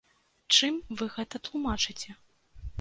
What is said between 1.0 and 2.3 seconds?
гэта тлумачыце?